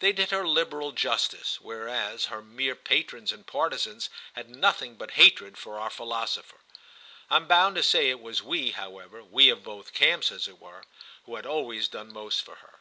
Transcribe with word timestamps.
They 0.00 0.10
did 0.10 0.32
her 0.32 0.44
liberal 0.44 0.90
justice, 0.90 1.60
whereas 1.60 2.24
her 2.24 2.42
mere 2.42 2.74
patrons 2.74 3.30
and 3.30 3.46
partisans 3.46 4.10
had 4.32 4.50
nothing 4.50 4.96
but 4.96 5.12
hatred 5.12 5.56
for 5.56 5.78
our 5.78 5.90
philosopher. 5.90 6.56
I'm 7.30 7.46
bound 7.46 7.76
to 7.76 7.84
say 7.84 8.10
it 8.10 8.18
was 8.18 8.42
we, 8.42 8.72
however—we 8.72 9.48
of 9.48 9.62
both 9.62 9.92
camps, 9.94 10.32
as 10.32 10.48
it 10.48 10.58
were—who 10.58 11.36
had 11.36 11.46
always 11.46 11.86
done 11.86 12.12
most 12.12 12.42
for 12.42 12.56
her. 12.56 12.80